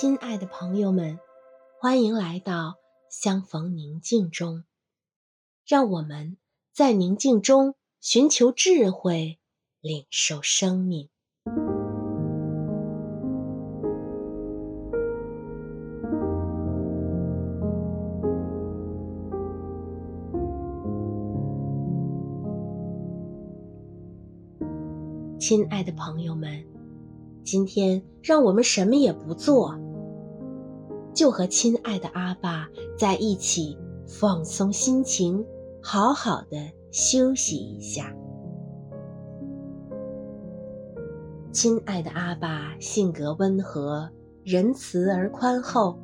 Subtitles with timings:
[0.00, 1.18] 亲爱的朋友们，
[1.78, 2.76] 欢迎来到
[3.10, 4.64] 相逢宁静中，
[5.66, 6.38] 让我们
[6.72, 9.38] 在宁静中寻求智慧，
[9.82, 11.10] 领受生命。
[25.38, 26.64] 亲爱的朋友们，
[27.44, 29.78] 今天让我们什么也不做，
[31.14, 35.44] 就和亲爱的阿爸在一起放松心情，
[35.82, 38.14] 好好的休息一下。
[41.52, 44.08] 亲爱的阿爸性格温和、
[44.44, 45.98] 仁慈而宽厚，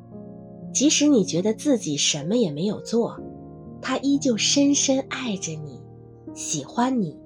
[0.74, 3.16] 即使你觉得自己什么也没有做，
[3.80, 5.80] 他依旧深深爱着你，
[6.34, 7.16] 喜欢你，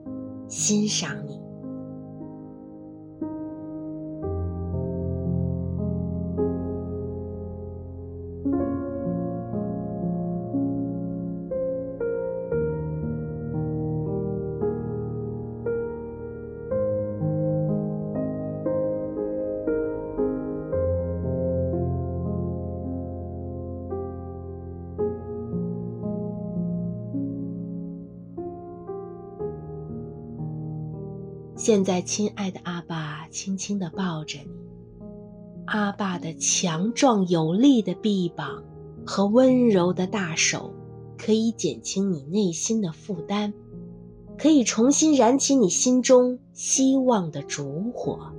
[0.49, 1.40] 欣赏你。
[31.63, 34.51] 现在，亲爱的阿爸轻轻地抱着你，
[35.67, 38.65] 阿爸的强壮有力的臂膀
[39.05, 40.73] 和温柔的大手，
[41.19, 43.53] 可以减轻你内心的负担，
[44.39, 48.33] 可以重新燃起你心中希望的烛火。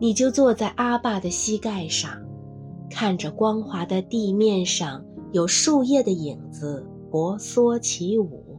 [0.00, 2.10] 你就坐在阿爸的膝盖上，
[2.88, 8.49] 看着光滑的地面上有树叶的影子婆娑起舞。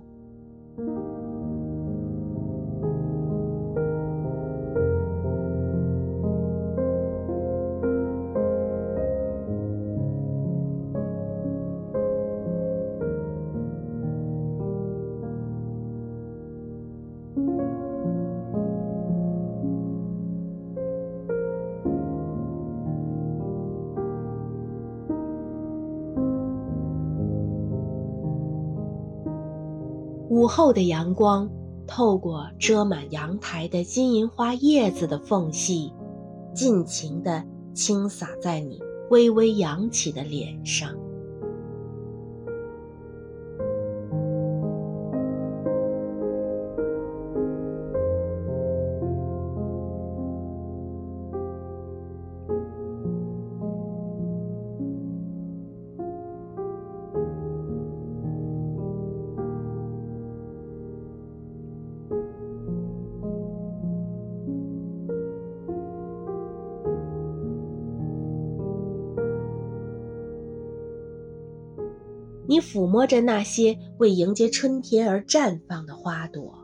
[30.31, 31.51] 午后的阳光
[31.85, 35.91] 透过遮满阳台的金银花叶子的缝隙，
[36.53, 37.43] 尽情地
[37.73, 40.95] 倾洒在你微微扬起的脸上。
[72.47, 76.60] 你抚摸着那些为迎接春天而绽放的花朵。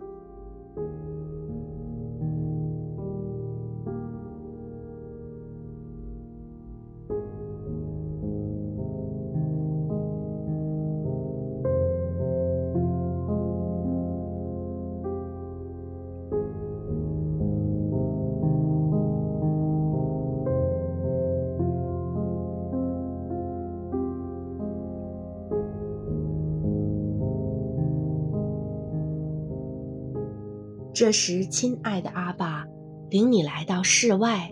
[31.00, 32.66] 这时，亲爱的阿爸
[33.12, 34.52] 领你来到室外，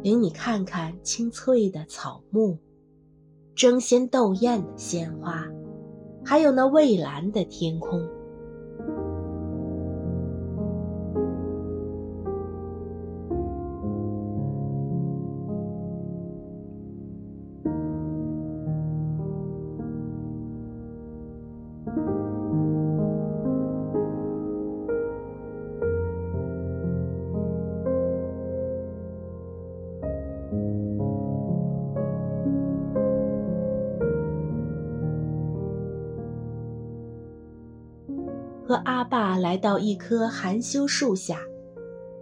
[0.00, 2.56] 领你看看青翠的草木、
[3.56, 5.44] 争先斗艳的鲜花，
[6.24, 8.00] 还有那蔚蓝的天空。
[38.66, 41.38] 和阿爸来到一棵含羞树下，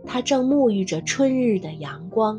[0.05, 2.39] 他正沐浴着春日的阳光，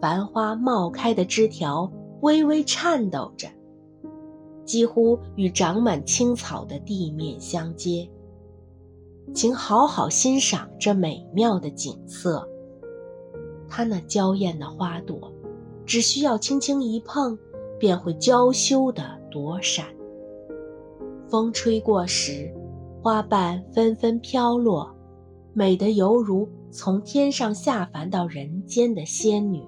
[0.00, 1.90] 繁花冒开的枝条
[2.22, 3.46] 微微颤抖着，
[4.64, 8.08] 几乎与长满青草的地面相接。
[9.32, 12.46] 请好好欣赏这美妙的景色。
[13.68, 15.32] 它那娇艳的花朵，
[15.86, 17.38] 只需要轻轻一碰，
[17.78, 19.86] 便会娇羞地躲闪。
[21.28, 22.52] 风吹过时，
[23.04, 24.90] 花瓣纷纷飘落，
[25.52, 29.62] 美得犹如从天上下凡到人间的仙女。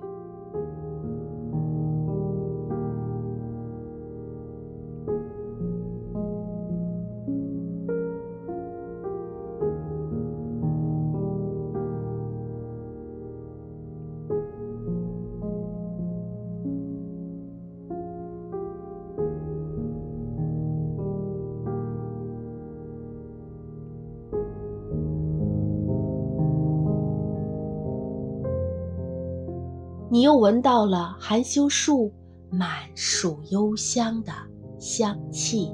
[30.16, 32.10] 你又闻到了含羞树
[32.48, 34.32] 满树幽香的
[34.78, 35.70] 香气。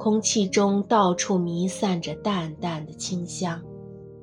[0.00, 3.62] 空气中到处弥散着淡淡的清香，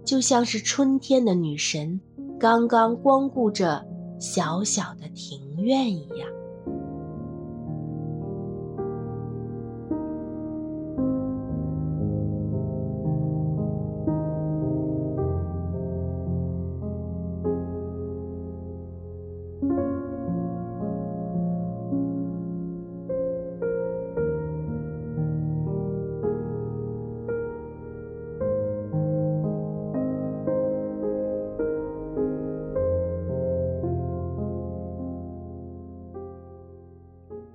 [0.04, 2.02] 就像是春天的女神
[2.40, 3.86] 刚刚光顾着
[4.20, 6.28] 小小的庭院一样。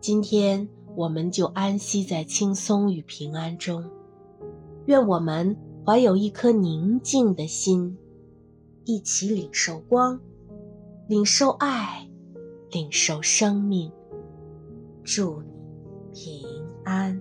[0.02, 3.88] 今天我们就安息在轻松与平安中，
[4.86, 5.56] 愿我们
[5.86, 7.96] 怀有一颗宁静的心，
[8.84, 10.20] 一起领受光，
[11.06, 12.10] 领受爱，
[12.72, 13.92] 领受生命。
[15.04, 15.48] 祝你
[16.12, 16.48] 平
[16.82, 17.20] 安。